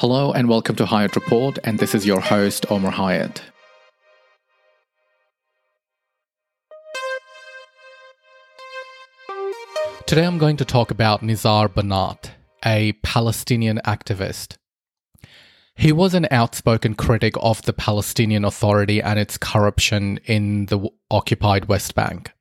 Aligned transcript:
Hello 0.00 0.32
and 0.32 0.48
welcome 0.48 0.76
to 0.76 0.86
Hyatt 0.86 1.14
Report, 1.14 1.58
and 1.62 1.78
this 1.78 1.94
is 1.94 2.06
your 2.06 2.22
host, 2.22 2.64
Omar 2.70 2.90
Hyatt. 2.90 3.42
Today 10.06 10.24
I'm 10.24 10.38
going 10.38 10.56
to 10.56 10.64
talk 10.64 10.90
about 10.90 11.20
Nizar 11.20 11.68
Banat, 11.68 12.30
a 12.64 12.92
Palestinian 13.02 13.78
activist. 13.84 14.56
He 15.74 15.92
was 15.92 16.14
an 16.14 16.28
outspoken 16.30 16.94
critic 16.94 17.34
of 17.36 17.60
the 17.60 17.74
Palestinian 17.74 18.46
Authority 18.46 19.02
and 19.02 19.18
its 19.18 19.36
corruption 19.36 20.18
in 20.24 20.64
the 20.64 20.88
occupied 21.10 21.66
West 21.66 21.94
Bank. 21.94 22.32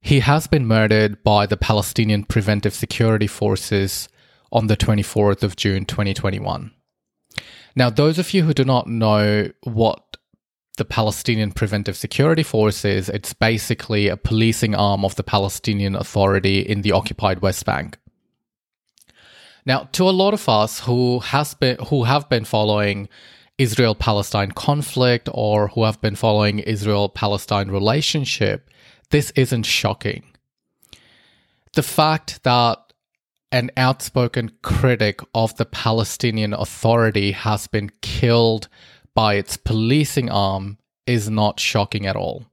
He 0.00 0.20
has 0.20 0.46
been 0.46 0.66
murdered 0.66 1.22
by 1.22 1.44
the 1.44 1.58
Palestinian 1.58 2.24
Preventive 2.24 2.72
Security 2.72 3.26
Forces 3.26 4.08
on 4.52 4.66
the 4.66 4.76
24th 4.76 5.42
of 5.42 5.56
June 5.56 5.84
2021. 5.84 6.70
Now, 7.74 7.90
those 7.90 8.18
of 8.18 8.34
you 8.34 8.42
who 8.44 8.52
do 8.52 8.64
not 8.64 8.86
know 8.86 9.50
what 9.62 10.18
the 10.76 10.84
Palestinian 10.84 11.52
Preventive 11.52 11.96
Security 11.96 12.42
Force 12.42 12.84
is, 12.84 13.08
it's 13.08 13.32
basically 13.32 14.08
a 14.08 14.16
policing 14.16 14.74
arm 14.74 15.04
of 15.04 15.16
the 15.16 15.22
Palestinian 15.22 15.94
Authority 15.94 16.60
in 16.60 16.82
the 16.82 16.92
occupied 16.92 17.40
West 17.40 17.64
Bank. 17.64 17.98
Now, 19.64 19.88
to 19.92 20.08
a 20.08 20.10
lot 20.10 20.34
of 20.34 20.48
us 20.48 20.80
who 20.80 21.20
has 21.20 21.54
been 21.54 21.76
who 21.88 22.04
have 22.04 22.28
been 22.28 22.44
following 22.44 23.08
Israel 23.58 23.94
Palestine 23.94 24.50
conflict 24.50 25.28
or 25.32 25.68
who 25.68 25.84
have 25.84 26.00
been 26.00 26.16
following 26.16 26.58
Israel 26.58 27.08
Palestine 27.08 27.70
relationship, 27.70 28.68
this 29.10 29.30
isn't 29.36 29.64
shocking. 29.64 30.24
The 31.74 31.82
fact 31.82 32.42
that 32.42 32.91
an 33.52 33.70
outspoken 33.76 34.50
critic 34.62 35.20
of 35.34 35.54
the 35.56 35.66
Palestinian 35.66 36.54
Authority 36.54 37.32
has 37.32 37.66
been 37.66 37.90
killed 38.00 38.68
by 39.14 39.34
its 39.34 39.58
policing 39.58 40.30
arm 40.30 40.78
is 41.06 41.28
not 41.28 41.60
shocking 41.60 42.06
at 42.06 42.16
all. 42.16 42.46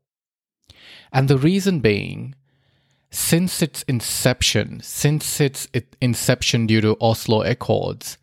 And 1.14 1.30
the 1.30 1.38
reason 1.38 1.80
being, 1.80 2.36
since 3.10 3.62
its 3.62 3.84
inception, 3.84 4.82
since 4.84 5.40
its 5.40 5.68
inception 6.02 6.68
due 6.68 6.82
to 6.82 6.98
Oslo 7.00 7.44
Accords, 7.44 8.18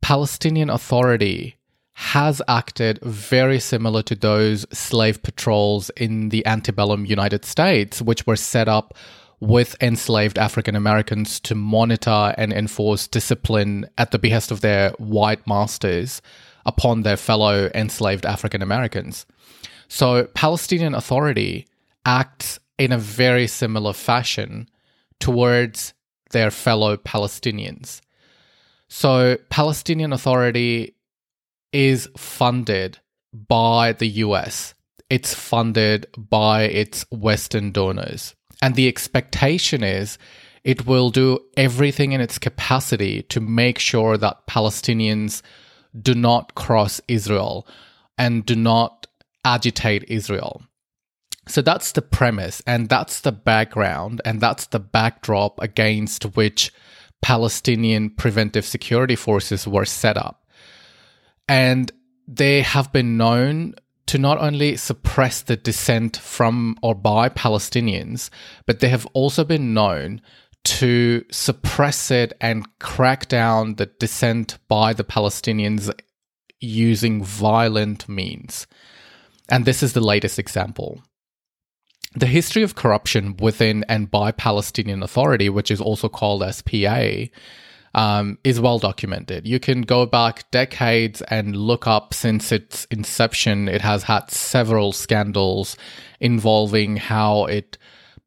Palestinian 0.00 0.70
Authority 0.70 1.56
has 1.94 2.40
acted 2.48 2.98
very 3.02 3.58
similar 3.58 4.02
to 4.02 4.14
those 4.14 4.64
slave 4.72 5.22
patrols 5.22 5.90
in 5.96 6.30
the 6.30 6.46
antebellum 6.46 7.04
United 7.04 7.44
States, 7.44 8.00
which 8.00 8.26
were 8.26 8.36
set 8.36 8.68
up 8.68 8.94
with 9.40 9.74
enslaved 9.80 10.38
African 10.38 10.76
Americans 10.76 11.40
to 11.40 11.54
monitor 11.54 12.34
and 12.36 12.52
enforce 12.52 13.08
discipline 13.08 13.88
at 13.96 14.10
the 14.10 14.18
behest 14.18 14.50
of 14.50 14.60
their 14.60 14.90
white 14.98 15.46
masters 15.46 16.20
upon 16.66 17.02
their 17.02 17.16
fellow 17.16 17.70
enslaved 17.74 18.26
African 18.26 18.60
Americans. 18.60 19.24
So, 19.88 20.24
Palestinian 20.34 20.94
Authority 20.94 21.66
acts 22.04 22.60
in 22.78 22.92
a 22.92 22.98
very 22.98 23.46
similar 23.46 23.92
fashion 23.92 24.68
towards 25.18 25.94
their 26.30 26.50
fellow 26.50 26.96
Palestinians. 26.96 28.00
So, 28.88 29.38
Palestinian 29.48 30.12
Authority 30.12 30.94
is 31.72 32.08
funded 32.16 32.98
by 33.32 33.92
the 33.92 34.08
US. 34.08 34.74
It's 35.08 35.34
funded 35.34 36.06
by 36.16 36.64
its 36.64 37.04
Western 37.10 37.72
donors. 37.72 38.34
And 38.62 38.74
the 38.74 38.88
expectation 38.88 39.82
is 39.82 40.18
it 40.64 40.86
will 40.86 41.10
do 41.10 41.40
everything 41.56 42.12
in 42.12 42.20
its 42.20 42.38
capacity 42.38 43.22
to 43.24 43.40
make 43.40 43.78
sure 43.78 44.16
that 44.16 44.46
Palestinians 44.46 45.42
do 46.00 46.14
not 46.14 46.54
cross 46.54 47.00
Israel 47.08 47.66
and 48.18 48.44
do 48.44 48.54
not 48.54 49.06
agitate 49.44 50.04
Israel. 50.08 50.62
So 51.48 51.62
that's 51.62 51.92
the 51.92 52.02
premise, 52.02 52.62
and 52.66 52.88
that's 52.88 53.22
the 53.22 53.32
background, 53.32 54.20
and 54.24 54.40
that's 54.40 54.66
the 54.66 54.78
backdrop 54.78 55.60
against 55.60 56.24
which 56.36 56.72
Palestinian 57.22 58.10
preventive 58.10 58.64
security 58.64 59.16
forces 59.16 59.66
were 59.66 59.84
set 59.84 60.16
up. 60.16 60.46
And 61.48 61.90
they 62.28 62.62
have 62.62 62.92
been 62.92 63.16
known 63.16 63.74
to 64.10 64.18
not 64.18 64.38
only 64.38 64.76
suppress 64.76 65.40
the 65.42 65.56
dissent 65.56 66.16
from 66.16 66.76
or 66.82 66.96
by 66.96 67.28
Palestinians, 67.28 68.28
but 68.66 68.80
they 68.80 68.88
have 68.88 69.06
also 69.12 69.44
been 69.44 69.72
known 69.72 70.20
to 70.64 71.24
suppress 71.30 72.10
it 72.10 72.32
and 72.40 72.66
crack 72.80 73.28
down 73.28 73.76
the 73.76 73.86
dissent 73.86 74.58
by 74.66 74.92
the 74.92 75.04
Palestinians 75.04 75.94
using 76.58 77.22
violent 77.22 78.08
means. 78.08 78.66
And 79.48 79.64
this 79.64 79.80
is 79.80 79.92
the 79.92 80.00
latest 80.00 80.40
example. 80.40 81.04
The 82.16 82.26
history 82.26 82.64
of 82.64 82.74
corruption 82.74 83.36
within 83.36 83.84
and 83.88 84.10
by 84.10 84.32
Palestinian 84.32 85.04
Authority, 85.04 85.48
which 85.48 85.70
is 85.70 85.80
also 85.80 86.08
called 86.08 86.42
SPA, 86.52 87.26
um, 87.94 88.38
is 88.44 88.60
well 88.60 88.78
documented. 88.78 89.46
You 89.46 89.58
can 89.58 89.82
go 89.82 90.06
back 90.06 90.50
decades 90.50 91.22
and 91.22 91.56
look 91.56 91.86
up 91.86 92.14
since 92.14 92.52
its 92.52 92.84
inception. 92.86 93.68
It 93.68 93.80
has 93.80 94.04
had 94.04 94.30
several 94.30 94.92
scandals 94.92 95.76
involving 96.20 96.96
how 96.96 97.46
it 97.46 97.78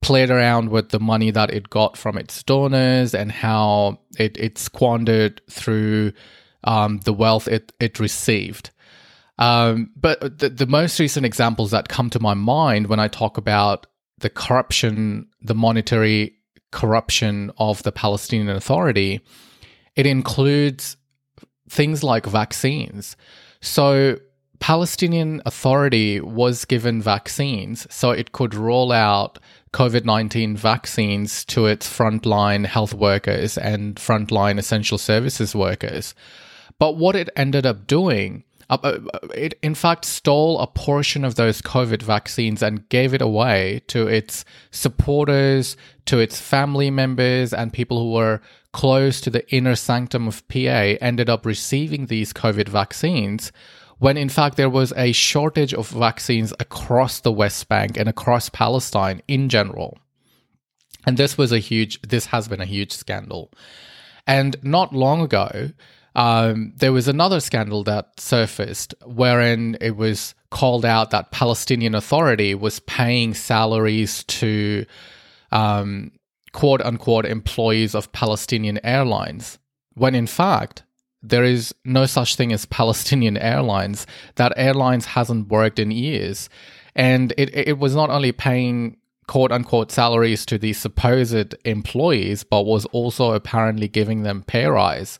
played 0.01 0.29
around 0.29 0.69
with 0.69 0.89
the 0.89 0.99
money 0.99 1.31
that 1.31 1.51
it 1.51 1.69
got 1.69 1.95
from 1.95 2.17
its 2.17 2.43
donors 2.43 3.15
and 3.15 3.31
how 3.31 3.99
it, 4.19 4.37
it 4.37 4.57
squandered 4.57 5.41
through 5.49 6.11
um, 6.65 6.99
the 7.05 7.13
wealth 7.13 7.47
it, 7.47 7.71
it 7.79 7.99
received. 7.99 8.69
Um, 9.39 9.91
but 9.95 10.39
the, 10.39 10.49
the 10.49 10.67
most 10.67 10.99
recent 10.99 11.25
examples 11.25 11.71
that 11.71 11.87
come 11.87 12.09
to 12.11 12.19
my 12.19 12.33
mind 12.33 12.87
when 12.87 12.99
I 12.99 13.07
talk 13.07 13.37
about 13.37 13.87
the 14.19 14.29
corruption, 14.29 15.27
the 15.41 15.55
monetary 15.55 16.35
corruption 16.71 17.51
of 17.57 17.81
the 17.83 17.91
Palestinian 17.91 18.49
Authority 18.49 19.21
it 19.95 20.05
includes 20.05 20.97
things 21.69 22.03
like 22.03 22.25
vaccines. 22.25 23.15
So 23.61 24.17
Palestinian 24.59 25.41
Authority 25.45 26.21
was 26.21 26.65
given 26.65 27.01
vaccines 27.01 27.85
so 27.93 28.11
it 28.11 28.31
could 28.31 28.55
roll 28.55 28.91
out 28.91 29.39
COVID 29.73 30.05
19 30.05 30.55
vaccines 30.55 31.43
to 31.45 31.65
its 31.65 31.85
frontline 31.85 32.65
health 32.65 32.93
workers 32.93 33.57
and 33.57 33.95
frontline 33.95 34.57
essential 34.57 34.97
services 34.97 35.53
workers. 35.53 36.15
But 36.79 36.95
what 36.95 37.15
it 37.15 37.29
ended 37.35 37.65
up 37.65 37.87
doing, 37.87 38.43
uh, 38.69 38.77
uh, 38.83 38.99
it 39.35 39.59
in 39.61 39.75
fact 39.75 40.05
stole 40.05 40.59
a 40.59 40.67
portion 40.67 41.25
of 41.25 41.35
those 41.35 41.61
COVID 41.61 42.01
vaccines 42.01 42.63
and 42.63 42.87
gave 42.89 43.13
it 43.13 43.21
away 43.21 43.81
to 43.87 44.07
its 44.07 44.45
supporters, 44.71 45.75
to 46.05 46.19
its 46.19 46.39
family 46.39 46.89
members, 46.89 47.53
and 47.53 47.73
people 47.73 47.99
who 47.99 48.11
were 48.11 48.41
close 48.73 49.21
to 49.21 49.29
the 49.29 49.49
inner 49.53 49.75
sanctum 49.75 50.27
of 50.27 50.45
PA 50.47 50.97
ended 50.99 51.29
up 51.29 51.45
receiving 51.45 52.07
these 52.07 52.33
COVID 52.33 52.67
vaccines 52.67 53.51
when 53.99 54.17
in 54.17 54.27
fact 54.27 54.57
there 54.57 54.69
was 54.69 54.91
a 54.97 55.13
shortage 55.13 55.73
of 55.73 55.87
vaccines 55.87 56.53
across 56.59 57.21
the 57.21 57.31
West 57.31 57.69
Bank 57.69 57.97
and 57.97 58.09
across 58.09 58.49
Palestine 58.49 59.21
in 59.27 59.47
general. 59.47 59.97
And 61.05 61.15
this 61.17 61.37
was 61.37 61.51
a 61.51 61.59
huge, 61.59 62.01
this 62.01 62.25
has 62.27 62.47
been 62.47 62.61
a 62.61 62.65
huge 62.65 62.91
scandal. 62.91 63.51
And 64.27 64.55
not 64.63 64.93
long 64.93 65.21
ago, 65.21 65.69
um, 66.15 66.73
there 66.75 66.93
was 66.93 67.07
another 67.07 67.39
scandal 67.39 67.83
that 67.85 68.19
surfaced 68.19 68.93
wherein 69.05 69.77
it 69.81 69.95
was 69.95 70.35
called 70.49 70.85
out 70.85 71.11
that 71.11 71.31
Palestinian 71.31 71.95
Authority 71.95 72.55
was 72.55 72.79
paying 72.81 73.33
salaries 73.33 74.23
to 74.25 74.85
um, 75.51 76.11
quote 76.53 76.81
unquote 76.81 77.25
employees 77.25 77.93
of 77.93 78.11
Palestinian 78.13 78.79
Airlines, 78.85 79.59
when 79.95 80.15
in 80.15 80.27
fact, 80.27 80.83
there 81.21 81.43
is 81.43 81.73
no 81.85 82.05
such 82.05 82.35
thing 82.35 82.51
as 82.51 82.65
Palestinian 82.65 83.37
Airlines. 83.37 84.05
That 84.35 84.53
airlines 84.57 85.05
hasn't 85.05 85.47
worked 85.47 85.79
in 85.79 85.91
years. 85.91 86.49
And 86.95 87.33
it, 87.37 87.55
it 87.55 87.79
was 87.79 87.95
not 87.95 88.09
only 88.09 88.31
paying 88.31 88.97
quote 89.27 89.51
unquote 89.51 89.91
salaries 89.91 90.45
to 90.45 90.57
these 90.57 90.77
supposed 90.77 91.55
employees, 91.65 92.43
but 92.43 92.65
was 92.65 92.85
also 92.87 93.31
apparently 93.31 93.87
giving 93.87 94.23
them 94.23 94.43
pay 94.43 94.65
rise. 94.65 95.19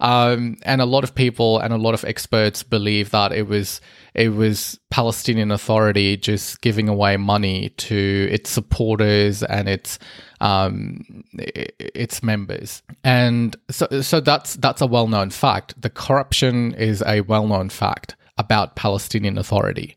Um, 0.00 0.56
and 0.62 0.80
a 0.80 0.86
lot 0.86 1.04
of 1.04 1.14
people 1.14 1.58
and 1.58 1.74
a 1.74 1.78
lot 1.78 1.92
of 1.92 2.04
experts 2.04 2.62
believe 2.62 3.10
that 3.10 3.32
it 3.32 3.46
was 3.46 3.80
it 4.14 4.30
was 4.30 4.80
Palestinian 4.90 5.50
Authority 5.50 6.16
just 6.16 6.62
giving 6.62 6.88
away 6.88 7.18
money 7.18 7.68
to 7.68 8.28
its 8.30 8.50
supporters 8.50 9.42
and 9.42 9.68
its 9.68 9.98
um, 10.40 11.24
its 11.32 12.22
members. 12.22 12.82
And 13.04 13.56
so 13.70 14.00
so 14.00 14.20
that's 14.20 14.56
that's 14.56 14.80
a 14.80 14.86
well 14.86 15.08
known 15.08 15.30
fact. 15.30 15.80
The 15.80 15.90
corruption 15.90 16.74
is 16.74 17.02
a 17.06 17.20
well 17.22 17.46
known 17.46 17.68
fact 17.68 18.16
about 18.38 18.76
Palestinian 18.76 19.38
Authority. 19.38 19.96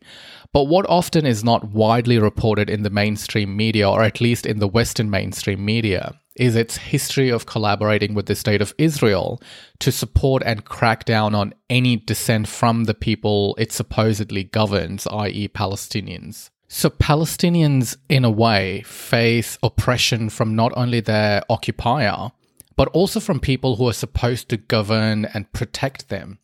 But 0.52 0.64
what 0.64 0.86
often 0.88 1.26
is 1.26 1.42
not 1.42 1.72
widely 1.72 2.18
reported 2.18 2.70
in 2.70 2.84
the 2.84 2.90
mainstream 2.90 3.56
media, 3.56 3.90
or 3.90 4.04
at 4.04 4.20
least 4.20 4.46
in 4.46 4.60
the 4.60 4.68
Western 4.68 5.10
mainstream 5.10 5.64
media, 5.64 6.14
is 6.36 6.54
its 6.54 6.76
history 6.76 7.28
of 7.28 7.46
collaborating 7.46 8.14
with 8.14 8.26
the 8.26 8.36
state 8.36 8.62
of 8.62 8.74
Israel 8.78 9.40
to 9.80 9.90
support 9.90 10.44
and 10.44 10.64
crack 10.64 11.04
down 11.04 11.34
on 11.34 11.54
any 11.68 11.96
dissent 11.96 12.46
from 12.46 12.84
the 12.84 12.94
people 12.94 13.56
it 13.58 13.72
supposedly 13.72 14.44
governs, 14.44 15.08
i.e., 15.08 15.48
Palestinians. 15.48 16.50
So, 16.66 16.90
Palestinians, 16.90 17.96
in 18.08 18.24
a 18.24 18.30
way, 18.30 18.82
face 18.82 19.58
oppression 19.62 20.30
from 20.30 20.56
not 20.56 20.72
only 20.76 21.00
their 21.00 21.42
occupier, 21.48 22.30
but 22.76 22.88
also 22.88 23.20
from 23.20 23.38
people 23.38 23.76
who 23.76 23.88
are 23.88 23.92
supposed 23.92 24.48
to 24.48 24.56
govern 24.56 25.26
and 25.26 25.52
protect 25.52 26.08
them. 26.08 26.38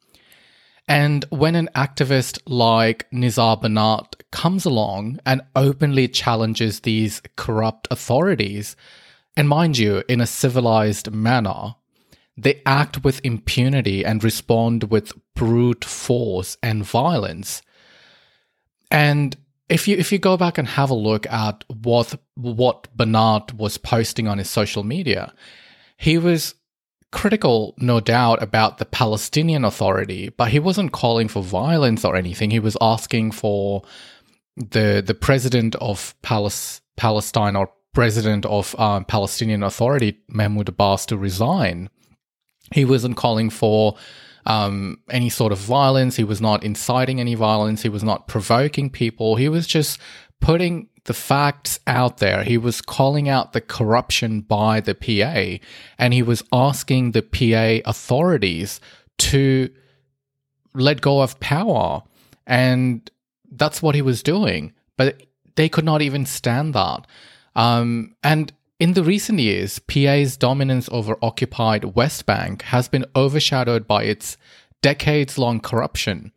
And 0.86 1.24
when 1.30 1.54
an 1.54 1.68
activist 1.74 2.38
like 2.46 3.08
Nizar 3.10 3.60
Banat 3.62 4.14
comes 4.30 4.64
along 4.64 5.20
and 5.24 5.42
openly 5.54 6.08
challenges 6.08 6.80
these 6.80 7.22
corrupt 7.36 7.86
authorities, 7.90 8.76
and 9.36 9.48
mind 9.48 9.78
you, 9.78 10.02
in 10.08 10.20
a 10.20 10.26
civilized 10.26 11.12
manner, 11.12 11.76
they 12.36 12.60
act 12.66 13.04
with 13.04 13.24
impunity 13.24 14.04
and 14.04 14.24
respond 14.24 14.84
with 14.90 15.12
brute 15.34 15.84
force 15.84 16.56
and 16.62 16.84
violence. 16.84 17.62
And 18.90 19.36
if 19.70 19.86
you 19.86 19.96
if 19.96 20.12
you 20.12 20.18
go 20.18 20.36
back 20.36 20.58
and 20.58 20.66
have 20.68 20.90
a 20.90 20.94
look 20.94 21.26
at 21.26 21.64
what 21.68 22.14
what 22.34 22.88
Banat 22.96 23.54
was 23.54 23.78
posting 23.78 24.28
on 24.28 24.38
his 24.38 24.50
social 24.50 24.82
media, 24.82 25.32
he 25.96 26.18
was 26.18 26.54
critical, 27.12 27.74
no 27.78 28.00
doubt, 28.00 28.42
about 28.42 28.78
the 28.78 28.84
Palestinian 28.84 29.64
Authority, 29.64 30.28
but 30.30 30.50
he 30.50 30.58
wasn't 30.58 30.92
calling 30.92 31.28
for 31.28 31.42
violence 31.42 32.04
or 32.04 32.16
anything. 32.16 32.50
He 32.50 32.58
was 32.58 32.76
asking 32.80 33.32
for 33.32 33.82
the 34.56 35.02
the 35.04 35.14
president 35.14 35.76
of 35.76 36.14
Palestine 36.22 37.56
or 37.56 37.70
president 37.94 38.46
of 38.46 38.78
um, 38.78 39.04
Palestinian 39.04 39.62
Authority, 39.62 40.18
Mahmoud 40.28 40.68
Abbas, 40.68 41.06
to 41.06 41.16
resign. 41.16 41.88
He 42.72 42.84
wasn't 42.84 43.16
calling 43.16 43.50
for 43.50 43.96
um, 44.46 44.98
any 45.10 45.28
sort 45.28 45.52
of 45.52 45.58
violence. 45.58 46.16
He 46.16 46.24
was 46.24 46.40
not 46.40 46.64
inciting 46.64 47.20
any 47.20 47.34
violence. 47.34 47.82
He 47.82 47.88
was 47.88 48.02
not 48.02 48.28
provoking 48.28 48.90
people. 48.90 49.36
He 49.36 49.48
was 49.48 49.66
just 49.66 49.98
putting 50.40 50.88
the 51.04 51.14
facts 51.14 51.80
out 51.86 52.18
there. 52.18 52.44
He 52.44 52.58
was 52.58 52.80
calling 52.80 53.28
out 53.28 53.52
the 53.52 53.60
corruption 53.60 54.40
by 54.40 54.80
the 54.80 54.94
PA 54.94 55.64
and 55.98 56.12
he 56.12 56.22
was 56.22 56.42
asking 56.52 57.12
the 57.12 57.22
PA 57.22 57.88
authorities 57.88 58.80
to 59.18 59.70
let 60.74 61.00
go 61.00 61.20
of 61.20 61.40
power. 61.40 62.02
And 62.46 63.10
that's 63.50 63.82
what 63.82 63.94
he 63.94 64.02
was 64.02 64.22
doing. 64.22 64.72
But 64.96 65.22
they 65.56 65.68
could 65.68 65.84
not 65.84 66.02
even 66.02 66.26
stand 66.26 66.74
that. 66.74 67.06
Um, 67.54 68.14
and 68.22 68.52
in 68.80 68.94
the 68.94 69.04
recent 69.04 69.38
years, 69.38 69.78
PA's 69.78 70.38
dominance 70.38 70.88
over 70.90 71.16
occupied 71.22 71.94
West 71.94 72.24
Bank 72.24 72.62
has 72.62 72.88
been 72.88 73.04
overshadowed 73.14 73.86
by 73.86 74.04
its 74.04 74.38
decades 74.80 75.36
long 75.36 75.60
corruption 75.60 76.32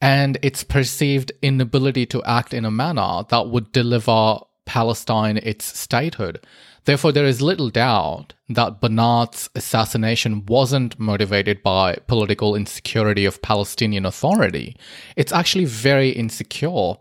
and 0.00 0.38
its 0.42 0.62
perceived 0.62 1.32
inability 1.42 2.06
to 2.06 2.22
act 2.22 2.54
in 2.54 2.64
a 2.64 2.70
manner 2.70 3.24
that 3.30 3.48
would 3.48 3.72
deliver 3.72 4.38
Palestine 4.64 5.38
its 5.38 5.76
statehood. 5.76 6.46
Therefore, 6.84 7.10
there 7.10 7.26
is 7.26 7.42
little 7.42 7.68
doubt 7.68 8.34
that 8.48 8.80
Banat's 8.80 9.50
assassination 9.56 10.46
wasn't 10.46 11.00
motivated 11.00 11.64
by 11.64 11.96
political 12.06 12.54
insecurity 12.54 13.24
of 13.24 13.42
Palestinian 13.42 14.06
Authority. 14.06 14.76
It's 15.16 15.32
actually 15.32 15.64
very 15.64 16.10
insecure 16.10 16.94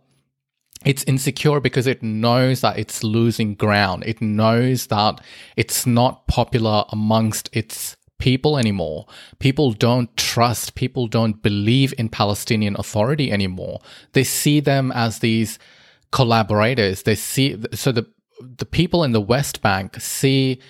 it's 0.83 1.03
insecure 1.03 1.59
because 1.59 1.85
it 1.85 2.01
knows 2.01 2.61
that 2.61 2.77
it's 2.77 3.03
losing 3.03 3.53
ground. 3.53 4.03
It 4.05 4.21
knows 4.21 4.87
that 4.87 5.21
it's 5.55 5.85
not 5.85 6.27
popular 6.27 6.85
amongst 6.91 7.49
its 7.53 7.95
people 8.17 8.57
anymore. 8.57 9.05
People 9.39 9.73
don't 9.73 10.15
trust, 10.17 10.75
people 10.75 11.07
don't 11.07 11.41
believe 11.41 11.93
in 11.97 12.09
Palestinian 12.09 12.75
Authority 12.79 13.31
anymore. 13.31 13.79
They 14.13 14.23
see 14.23 14.59
them 14.59 14.91
as 14.91 15.19
these 15.19 15.59
collaborators. 16.11 17.03
They 17.03 17.15
see, 17.15 17.57
so 17.73 17.91
the, 17.91 18.07
the 18.39 18.65
people 18.65 19.03
in 19.03 19.11
the 19.11 19.21
West 19.21 19.61
Bank 19.61 19.99
see 19.99 20.61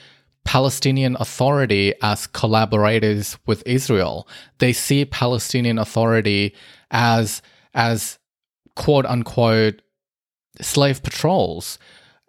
Palestinian 0.43 1.15
Authority 1.19 1.93
as 2.01 2.27
collaborators 2.27 3.37
with 3.45 3.63
Israel. 3.65 4.27
They 4.57 4.73
see 4.73 5.05
Palestinian 5.05 5.77
Authority 5.77 6.55
as, 6.89 7.41
as 7.73 8.17
quote 8.75 9.05
unquote 9.05 9.81
slave 10.61 11.03
patrols, 11.03 11.77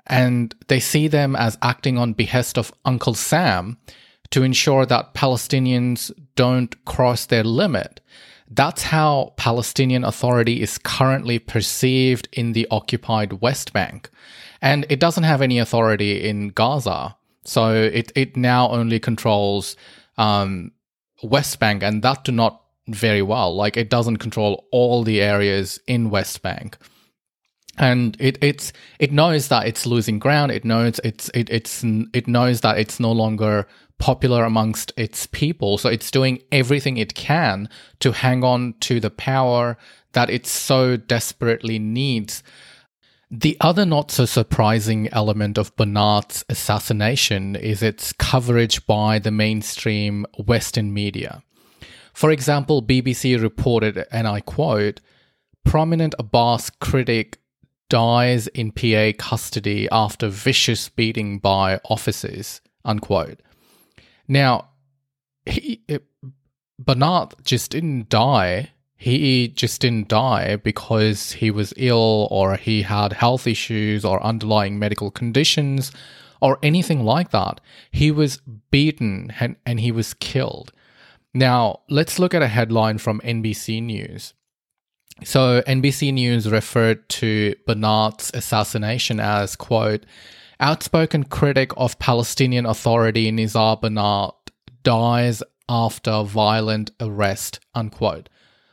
and 0.07 0.55
they 0.69 0.81
see 0.81 1.09
them 1.09 1.37
as 1.37 1.59
acting 1.63 1.99
on 1.99 2.13
behest 2.13 2.59
of 2.59 2.73
Uncle 2.85 3.15
Sam 3.15 3.79
to 4.31 4.43
ensure 4.43 4.87
that 4.87 5.15
Palestinians 5.15 6.11
don't 6.35 6.85
cross 6.85 7.27
their 7.27 7.45
limit. 7.45 8.01
That's 8.51 8.83
how 8.83 9.35
Palestinian 9.37 10.05
Authority 10.05 10.61
is 10.61 10.79
currently 10.79 11.39
perceived 11.39 12.29
in 12.33 12.53
the 12.53 12.67
occupied 12.71 13.35
West 13.35 13.73
Bank. 13.73 14.11
And 14.61 14.85
it 14.89 15.01
doesn't 15.01 15.25
have 15.25 15.43
any 15.43 15.59
authority 15.59 16.29
in 16.29 16.49
Gaza. 16.49 17.17
So 17.45 17.75
it, 17.75 18.13
it 18.15 18.37
now 18.37 18.69
only 18.71 19.01
controls 19.01 19.77
um, 20.19 20.73
West 21.23 21.59
Bank, 21.61 21.83
and 21.83 22.03
that 22.03 22.25
do 22.25 22.33
not 22.33 22.63
very 22.89 23.23
well. 23.23 23.55
Like 23.55 23.77
it 23.77 23.91
doesn't 23.91 24.19
control 24.19 24.67
all 24.71 25.03
the 25.03 25.21
areas 25.21 25.81
in 25.87 26.11
West 26.11 26.43
Bank 26.43 26.77
and 27.79 28.17
it 28.21 28.39
it's 28.43 28.73
it 28.99 29.13
knows 29.13 29.49
that 29.49 29.67
it's 29.67 29.87
losing 29.87 30.19
ground. 30.19 30.53
It 30.53 30.65
knows 30.65 31.01
it's 31.05 31.31
it, 31.35 31.49
it's 31.51 31.83
it 32.13 32.29
knows 32.29 32.61
that 32.61 32.79
it's 32.79 33.01
no 33.01 33.13
longer 33.13 33.67
popular 33.99 34.45
amongst 34.45 34.93
its 34.97 35.27
people. 35.27 35.79
So 35.79 35.89
it's 35.89 36.11
doing 36.11 36.43
everything 36.51 36.97
it 36.97 37.15
can 37.15 37.69
to 38.01 38.13
hang 38.13 38.45
on 38.45 38.75
to 38.81 39.01
the 39.01 39.11
power 39.11 39.79
that 40.13 40.29
it 40.29 40.47
so 40.47 40.97
desperately 40.97 41.79
needs. 41.79 42.43
The 43.31 43.57
other 43.61 43.87
not 43.87 44.11
so 44.11 44.27
surprising 44.27 45.09
element 45.09 45.57
of 45.57 45.75
Banat's 45.77 46.45
assassination 46.51 47.57
is 47.57 47.83
its 47.83 48.13
coverage 48.13 48.87
by 48.87 49.19
the 49.19 49.31
mainstream 49.31 50.27
Western 50.37 50.93
media. 50.93 51.43
For 52.13 52.31
example, 52.31 52.83
BBC 52.83 53.41
reported, 53.41 54.05
and 54.13 54.29
I 54.29 54.41
quote, 54.41 55.01
prominent 55.65 56.15
Abbas 56.19 56.69
critic 56.69 57.39
dies 57.93 58.47
in 58.47 58.73
PA 58.73 59.13
custody 59.19 59.87
after 59.93 60.27
vicious 60.29 60.89
beating 60.89 61.39
by 61.39 61.79
officers, 61.91 62.63
unquote. 62.87 63.41
Now, 64.27 64.71
he, 65.45 65.83
uh, 65.91 65.97
it, 65.97 66.05
Banat 66.83 67.35
just 67.45 67.71
didn't 67.71 68.09
die. 68.09 68.71
He 68.97 69.49
just 69.49 69.83
didn't 69.83 70.09
die 70.09 70.57
because 70.57 71.33
he 71.33 71.51
was 71.51 71.75
ill 71.77 72.29
or 72.31 72.57
he 72.57 72.81
had 72.81 73.13
health 73.13 73.47
issues 73.47 74.07
or 74.07 74.23
underlying 74.23 74.79
medical 74.79 75.11
conditions 75.11 75.93
or 76.41 76.59
anything 76.63 77.05
like 77.05 77.31
that. 77.33 77.61
He 77.91 78.11
was 78.11 78.41
beaten 78.71 79.35
and, 79.39 79.57
and 79.67 79.81
he 79.81 79.93
was 79.93 80.15
killed. 80.15 80.73
Now, 81.35 81.81
let's 81.91 82.19
look 82.19 82.33
at 82.33 82.41
a 82.41 82.49
headline 82.49 82.97
from 82.97 83.21
NBC 83.21 83.83
News. 83.83 84.33
So 85.25 85.63
NBC 85.63 86.13
News 86.13 86.51
referred 86.51 87.09
to 87.11 87.55
Banat's 87.67 88.31
assassination 88.35 89.21
as, 89.21 89.57
quote, 89.57 90.05
outspoken 90.59 91.25
critic 91.25 91.73
of 91.77 91.99
Palestinian 91.99 92.67
Authority 92.67 93.31
Nizar 93.31 93.81
Banat 93.81 94.35
dies 94.83 95.43
after 95.69 96.23
violent 96.23 96.91
arrest, 97.01 97.61
unquote. 97.75 98.29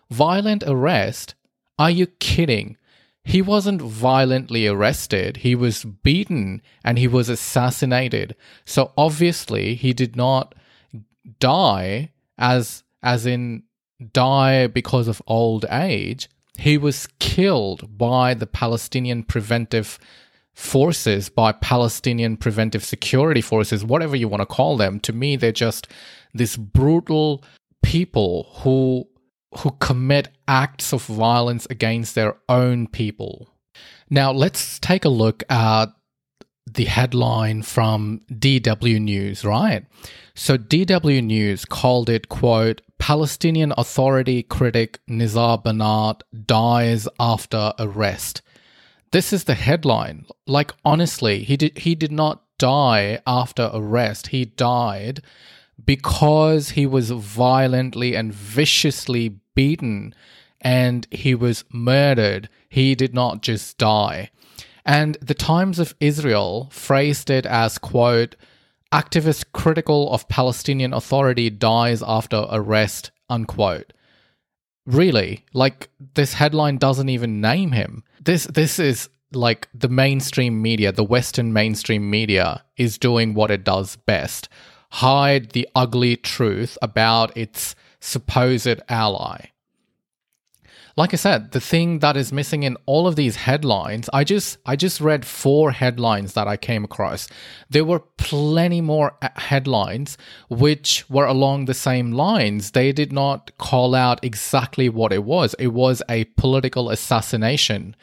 Violent 0.10 0.64
arrest? 0.66 1.36
Are 1.78 1.92
you 1.92 2.08
kidding? 2.08 2.78
He 3.24 3.42
wasn't 3.42 3.82
violently 3.82 4.66
arrested. 4.66 5.38
He 5.38 5.54
was 5.54 5.84
beaten 5.84 6.62
and 6.84 6.98
he 6.98 7.08
was 7.08 7.30
assassinated. 7.30 8.36
So 8.66 8.92
obviously 8.98 9.76
he 9.76 9.94
did 9.94 10.16
not 10.16 10.56
die 11.40 12.12
as 12.38 12.84
as 13.04 13.26
in 13.26 13.64
die 14.14 14.68
because 14.68 15.08
of 15.08 15.22
old 15.28 15.66
age. 15.70 16.30
He 16.58 16.78
was 16.78 17.08
killed 17.20 17.98
by 17.98 18.34
the 18.34 18.48
Palestinian 18.48 19.24
Preventive 19.24 19.98
Forces, 20.54 21.30
by 21.30 21.54
Palestinian 21.54 22.36
Preventive 22.36 22.84
Security 22.84 23.42
Forces, 23.42 23.86
whatever 23.86 24.16
you 24.16 24.28
want 24.28 24.42
to 24.42 24.46
call 24.46 24.76
them. 24.76 25.00
To 25.02 25.14
me, 25.14 25.38
they're 25.38 25.52
just 25.54 25.88
this 26.34 26.58
brutal 26.58 27.44
people 27.82 28.50
who 28.58 29.08
who 29.60 29.72
commit 29.80 30.30
acts 30.48 30.94
of 30.94 31.04
violence 31.06 31.66
against 31.70 32.14
their 32.14 32.36
own 32.48 32.88
people. 32.88 33.50
Now, 34.10 34.32
let's 34.32 34.80
take 34.80 35.06
a 35.06 35.10
look 35.10 35.44
at 35.50 35.88
the 36.74 36.86
headline 36.86 37.64
from 37.64 38.22
DW 38.32 39.02
News, 39.02 39.46
right? 39.46 39.86
So 40.36 40.58
DW 40.58 41.24
News 41.24 41.66
called 41.66 42.10
it, 42.10 42.30
quote, 42.30 42.82
Palestinian 42.98 43.74
Authority 43.78 44.44
critic 44.44 45.00
Nizar 45.10 45.64
Banat 45.64 46.22
dies 46.46 47.08
after 47.20 47.74
arrest. 47.80 48.42
This 49.12 49.34
is 49.34 49.46
the 49.46 49.56
headline. 49.56 50.26
Like 50.46 50.74
honestly, 50.86 51.44
he 51.44 51.58
did 51.58 51.78
he 51.78 51.96
did 51.96 52.12
not 52.12 52.44
die 52.58 53.22
after 53.26 53.72
arrest. 53.74 54.28
He 54.28 54.46
died 54.46 55.22
because 55.84 56.72
he 56.72 56.86
was 56.86 57.10
violently 57.10 58.16
and 58.16 58.34
viciously 58.34 59.40
beaten 59.56 60.14
and 60.62 61.08
he 61.10 61.34
was 61.34 61.64
murdered. 61.72 62.50
He 62.68 62.94
did 62.96 63.14
not 63.14 63.42
just 63.42 63.78
die. 63.78 64.30
And 64.90 65.20
the 65.22 65.36
Times 65.36 65.78
of 65.78 65.94
Israel 66.00 66.68
phrased 66.72 67.30
it 67.30 67.46
as, 67.46 67.78
quote, 67.78 68.36
activist 68.92 69.46
critical 69.54 70.12
of 70.12 70.28
Palestinian 70.30 70.94
Authority 70.94 71.52
dies 71.52 72.02
after 72.02 72.48
arrest, 72.50 73.12
unquote. 73.30 73.94
Really? 74.88 75.46
Like 75.54 75.90
this 76.16 76.34
headline 76.34 76.78
doesn't 76.78 77.08
even 77.08 77.40
name 77.40 77.72
him. 77.72 78.04
This 78.20 78.46
this 78.46 78.80
is 78.80 79.10
like 79.32 79.70
the 79.76 79.90
mainstream 79.90 80.60
media, 80.60 80.92
the 80.92 81.04
western 81.04 81.54
mainstream 81.54 82.10
media 82.10 82.64
is 82.76 82.98
doing 82.98 83.36
what 83.36 83.52
it 83.52 83.64
does 83.64 83.96
best. 83.96 84.50
Hide 84.90 85.52
the 85.52 85.70
ugly 85.76 86.16
truth 86.16 86.80
about 86.82 87.38
its 87.38 87.76
supposed 88.00 88.82
ally 88.90 89.50
like 90.98 91.14
I 91.14 91.18
said, 91.18 91.52
the 91.52 91.62
thing 91.62 92.00
that 92.00 92.18
is 92.18 92.32
missing 92.32 92.64
in 92.64 92.78
all 92.86 93.08
of 93.08 93.16
these 93.16 93.36
headlines, 93.36 94.10
I 94.14 94.24
just 94.24 94.58
I 94.66 94.76
just 94.76 95.02
read 95.02 95.26
four 95.26 95.72
headlines 95.72 96.34
that 96.34 96.48
I 96.48 96.58
came 96.58 96.84
across. 96.84 97.28
There 97.70 97.86
were 97.86 98.00
plenty 98.18 98.82
more 98.82 99.16
uh, 99.22 99.30
headlines 99.36 100.18
which 100.50 101.10
were 101.10 101.26
along 101.26 101.66
the 101.66 101.74
same 101.74 102.12
lines. 102.12 102.72
They 102.72 102.92
did 102.92 103.12
not 103.12 103.52
call 103.58 103.96
out 103.96 104.24
exactly 104.24 104.90
what 104.90 105.14
it 105.14 105.24
was. 105.24 105.54
It 105.60 105.74
was 105.74 106.02
a 106.10 106.26
political 106.26 106.90
assassination. 106.90 107.96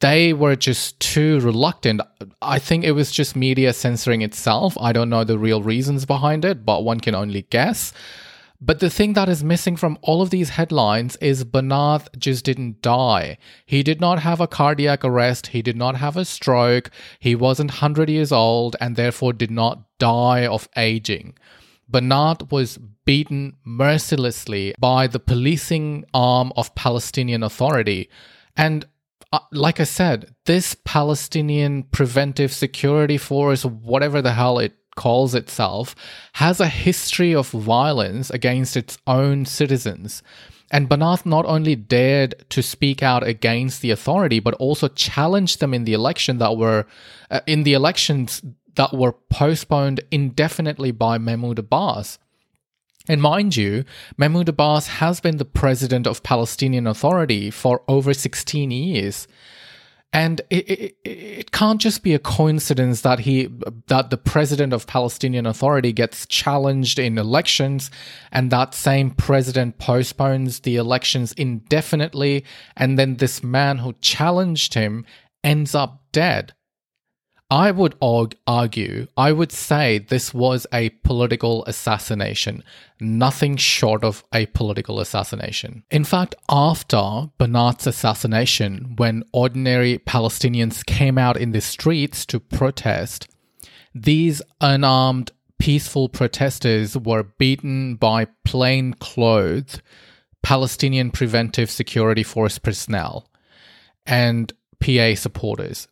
They 0.00 0.32
were 0.32 0.54
just 0.54 1.00
too 1.00 1.40
reluctant. 1.40 2.00
I 2.40 2.60
think 2.60 2.84
it 2.84 2.92
was 2.92 3.10
just 3.10 3.34
media 3.34 3.72
censoring 3.72 4.22
itself. 4.22 4.76
I 4.80 4.92
don't 4.92 5.10
know 5.10 5.24
the 5.24 5.38
real 5.38 5.60
reasons 5.60 6.06
behind 6.06 6.44
it, 6.44 6.64
but 6.64 6.84
one 6.84 7.00
can 7.00 7.16
only 7.16 7.42
guess. 7.50 7.92
But 8.60 8.80
the 8.80 8.90
thing 8.90 9.12
that 9.12 9.28
is 9.28 9.44
missing 9.44 9.76
from 9.76 9.98
all 10.02 10.20
of 10.20 10.30
these 10.30 10.50
headlines 10.50 11.14
is 11.16 11.44
Banat 11.44 12.08
just 12.18 12.44
didn't 12.44 12.82
die. 12.82 13.38
He 13.64 13.84
did 13.84 14.00
not 14.00 14.20
have 14.20 14.40
a 14.40 14.48
cardiac 14.48 15.04
arrest, 15.04 15.48
he 15.48 15.62
did 15.62 15.76
not 15.76 15.96
have 15.96 16.16
a 16.16 16.24
stroke, 16.24 16.90
he 17.20 17.36
wasn't 17.36 17.70
100 17.70 18.10
years 18.10 18.32
old, 18.32 18.74
and 18.80 18.96
therefore 18.96 19.32
did 19.32 19.52
not 19.52 19.84
die 19.98 20.44
of 20.44 20.68
aging. 20.76 21.38
Banat 21.90 22.50
was 22.50 22.78
beaten 23.04 23.56
mercilessly 23.64 24.74
by 24.78 25.06
the 25.06 25.20
policing 25.20 26.04
arm 26.12 26.52
of 26.56 26.74
Palestinian 26.74 27.42
Authority. 27.44 28.10
And 28.56 28.86
uh, 29.32 29.38
like 29.52 29.78
I 29.78 29.84
said, 29.84 30.34
this 30.46 30.76
Palestinian 30.84 31.84
Preventive 31.84 32.52
Security 32.52 33.18
Force, 33.18 33.64
whatever 33.64 34.20
the 34.20 34.32
hell 34.32 34.58
it 34.58 34.74
calls 34.98 35.32
itself 35.32 35.94
has 36.34 36.58
a 36.60 36.66
history 36.66 37.32
of 37.32 37.50
violence 37.50 38.30
against 38.30 38.76
its 38.76 38.98
own 39.06 39.44
citizens. 39.44 40.22
And 40.72 40.88
Banat 40.88 41.24
not 41.24 41.46
only 41.46 41.76
dared 41.76 42.34
to 42.50 42.62
speak 42.62 43.00
out 43.02 43.22
against 43.22 43.80
the 43.80 43.92
authority, 43.92 44.40
but 44.40 44.54
also 44.54 44.88
challenged 44.88 45.60
them 45.60 45.72
in 45.72 45.84
the 45.84 45.94
election 45.94 46.38
that 46.38 46.56
were 46.56 46.84
uh, 47.30 47.40
in 47.46 47.62
the 47.62 47.74
elections 47.74 48.42
that 48.74 48.92
were 48.92 49.14
postponed 49.30 50.00
indefinitely 50.10 50.90
by 50.90 51.16
Mahmoud 51.16 51.58
Abbas. 51.60 52.18
And 53.08 53.22
mind 53.22 53.56
you, 53.56 53.84
Mahmoud 54.16 54.48
Abbas 54.48 54.88
has 55.02 55.20
been 55.20 55.38
the 55.38 55.52
president 55.62 56.06
of 56.06 56.22
Palestinian 56.22 56.86
Authority 56.86 57.50
for 57.50 57.82
over 57.88 58.12
16 58.12 58.70
years. 58.70 59.28
And 60.12 60.40
it, 60.48 60.70
it, 60.70 60.96
it, 61.04 61.52
can't 61.52 61.80
just 61.80 62.02
be 62.02 62.14
a 62.14 62.18
coincidence 62.18 63.02
that 63.02 63.20
he 63.20 63.48
that 63.88 64.08
the 64.08 64.16
president 64.16 64.72
of 64.72 64.86
Palestinian 64.86 65.44
Authority 65.44 65.92
gets 65.92 66.24
challenged 66.26 66.98
in 66.98 67.18
elections 67.18 67.90
and 68.32 68.50
that 68.50 68.72
same 68.72 69.10
president 69.10 69.78
postpones 69.78 70.60
the 70.60 70.76
elections 70.76 71.32
indefinitely 71.32 72.44
and 72.74 72.98
then 72.98 73.16
this 73.16 73.42
man 73.42 73.78
who 73.78 73.92
challenged 74.00 74.72
him 74.72 75.04
ends 75.44 75.74
up 75.74 76.02
dead. 76.12 76.54
I 77.50 77.70
would 77.70 77.94
argue, 78.02 79.06
I 79.16 79.32
would 79.32 79.52
say 79.52 79.98
this 79.98 80.34
was 80.34 80.66
a 80.70 80.90
political 80.90 81.64
assassination, 81.64 82.62
nothing 83.00 83.56
short 83.56 84.04
of 84.04 84.22
a 84.34 84.44
political 84.46 85.00
assassination. 85.00 85.82
In 85.90 86.04
fact, 86.04 86.34
after 86.50 87.30
Banat's 87.38 87.86
assassination, 87.86 88.96
when 88.96 89.24
ordinary 89.32 89.98
Palestinians 89.98 90.84
came 90.84 91.16
out 91.16 91.38
in 91.38 91.52
the 91.52 91.62
streets 91.62 92.26
to 92.26 92.38
protest, 92.38 93.28
these 93.94 94.42
unarmed, 94.60 95.30
peaceful 95.58 96.10
protesters 96.10 96.98
were 96.98 97.22
beaten 97.22 97.96
by 97.96 98.26
plain-clothed 98.44 99.80
Palestinian 100.42 101.10
Preventive 101.10 101.70
Security 101.70 102.22
Force 102.22 102.58
personnel 102.58 103.26
and 104.06 104.52
PA 104.80 105.14
supporters. 105.14 105.88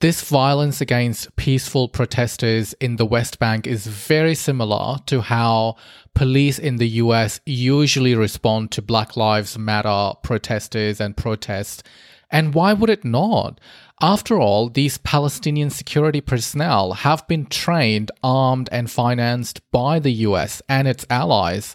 This 0.00 0.22
violence 0.22 0.80
against 0.80 1.34
peaceful 1.34 1.88
protesters 1.88 2.72
in 2.74 2.96
the 2.96 3.04
West 3.04 3.40
Bank 3.40 3.66
is 3.66 3.88
very 3.88 4.36
similar 4.36 4.98
to 5.06 5.22
how 5.22 5.74
police 6.14 6.56
in 6.56 6.76
the 6.76 6.88
US 7.02 7.40
usually 7.44 8.14
respond 8.14 8.70
to 8.72 8.82
Black 8.82 9.16
Lives 9.16 9.58
Matter 9.58 10.12
protesters 10.22 11.00
and 11.00 11.16
protests. 11.16 11.82
And 12.30 12.54
why 12.54 12.74
would 12.74 12.90
it 12.90 13.04
not? 13.04 13.58
After 14.00 14.38
all, 14.38 14.68
these 14.68 14.98
Palestinian 14.98 15.70
security 15.70 16.20
personnel 16.20 16.92
have 16.92 17.26
been 17.26 17.46
trained, 17.46 18.12
armed, 18.22 18.68
and 18.70 18.88
financed 18.88 19.68
by 19.72 19.98
the 19.98 20.12
US 20.28 20.62
and 20.68 20.86
its 20.86 21.06
allies. 21.10 21.74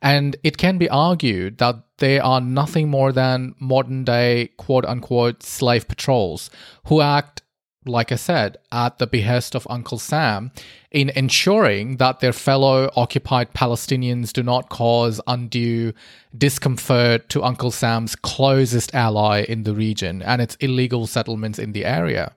And 0.00 0.36
it 0.44 0.58
can 0.58 0.78
be 0.78 0.88
argued 0.88 1.58
that 1.58 1.82
they 1.98 2.20
are 2.20 2.40
nothing 2.40 2.88
more 2.88 3.10
than 3.10 3.56
modern 3.58 4.04
day 4.04 4.50
quote 4.58 4.84
unquote 4.84 5.42
slave 5.42 5.88
patrols 5.88 6.50
who 6.86 7.00
act 7.00 7.42
like 7.86 8.12
I 8.12 8.16
said, 8.16 8.56
at 8.72 8.98
the 8.98 9.06
behest 9.06 9.54
of 9.54 9.66
Uncle 9.68 9.98
Sam 9.98 10.52
in 10.90 11.10
ensuring 11.10 11.98
that 11.98 12.20
their 12.20 12.32
fellow 12.32 12.90
occupied 12.96 13.52
Palestinians 13.52 14.32
do 14.32 14.42
not 14.42 14.68
cause 14.68 15.20
undue 15.26 15.92
discomfort 16.36 17.28
to 17.30 17.42
Uncle 17.42 17.70
Sam's 17.70 18.16
closest 18.16 18.94
ally 18.94 19.42
in 19.42 19.64
the 19.64 19.74
region 19.74 20.22
and 20.22 20.40
its 20.40 20.56
illegal 20.56 21.06
settlements 21.06 21.58
in 21.58 21.72
the 21.72 21.84
area. 21.84 22.34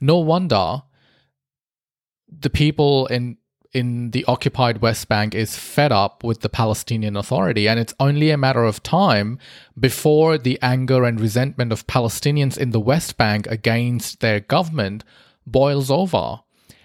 No 0.00 0.18
wonder 0.18 0.82
the 2.28 2.50
people 2.50 3.06
in 3.06 3.38
in 3.76 4.10
the 4.12 4.24
occupied 4.24 4.80
West 4.80 5.06
Bank 5.06 5.34
is 5.34 5.54
fed 5.54 5.92
up 5.92 6.24
with 6.24 6.40
the 6.40 6.48
Palestinian 6.48 7.14
Authority, 7.14 7.68
and 7.68 7.78
it's 7.78 7.92
only 8.00 8.30
a 8.30 8.38
matter 8.38 8.64
of 8.64 8.82
time 8.82 9.38
before 9.78 10.38
the 10.38 10.58
anger 10.62 11.04
and 11.04 11.20
resentment 11.20 11.72
of 11.72 11.86
Palestinians 11.86 12.56
in 12.56 12.70
the 12.70 12.80
West 12.80 13.18
Bank 13.18 13.46
against 13.48 14.20
their 14.20 14.40
government 14.40 15.04
boils 15.46 15.90
over. 15.90 16.40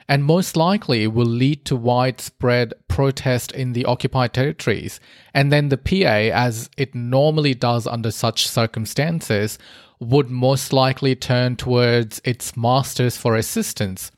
And 0.09 0.25
most 0.25 0.57
likely 0.57 1.07
will 1.07 1.25
lead 1.25 1.63
to 1.63 1.77
widespread 1.77 2.73
protest 2.89 3.53
in 3.53 3.71
the 3.71 3.85
occupied 3.85 4.33
territories. 4.33 4.99
And 5.33 5.49
then 5.49 5.69
the 5.69 5.77
PA, 5.77 6.35
as 6.35 6.69
it 6.75 6.93
normally 6.93 7.53
does 7.53 7.87
under 7.87 8.11
such 8.11 8.49
circumstances, 8.49 9.57
would 10.01 10.29
most 10.29 10.73
likely 10.73 11.15
turn 11.15 11.55
towards 11.55 12.19
its 12.25 12.57
masters 12.57 13.15
for 13.15 13.37
assistance 13.37 14.11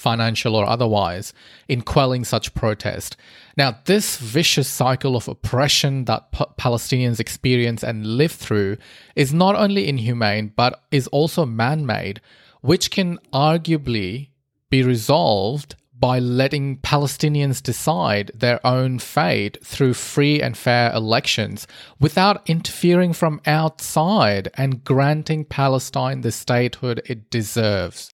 financial 0.00 0.54
or 0.54 0.66
otherwise, 0.66 1.32
in 1.68 1.82
quelling 1.82 2.24
such 2.24 2.54
protest. 2.54 3.16
Now, 3.56 3.78
this 3.84 4.16
vicious 4.18 4.68
cycle 4.68 5.16
of 5.16 5.28
oppression 5.28 6.04
that 6.04 6.32
P- 6.32 6.44
Palestinians 6.58 7.20
experience 7.20 7.82
and 7.82 8.06
live 8.06 8.32
through 8.32 8.76
is 9.14 9.32
not 9.32 9.56
only 9.56 9.88
inhumane, 9.88 10.52
but 10.56 10.82
is 10.90 11.06
also 11.08 11.46
man 11.46 11.86
made, 11.86 12.20
which 12.60 12.90
can 12.90 13.18
arguably 13.32 14.28
be 14.70 14.82
resolved 14.82 15.76
by 15.98 16.18
letting 16.18 16.76
Palestinians 16.78 17.62
decide 17.62 18.30
their 18.34 18.64
own 18.66 18.98
fate 18.98 19.56
through 19.64 19.94
free 19.94 20.42
and 20.42 20.56
fair 20.56 20.92
elections 20.92 21.66
without 21.98 22.48
interfering 22.48 23.12
from 23.12 23.40
outside 23.46 24.50
and 24.54 24.84
granting 24.84 25.44
Palestine 25.44 26.20
the 26.20 26.32
statehood 26.32 27.00
it 27.06 27.30
deserves. 27.30 28.12